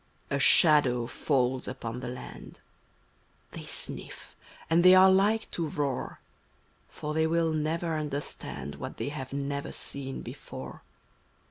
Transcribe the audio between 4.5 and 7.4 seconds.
and thev are like to roar; For fhey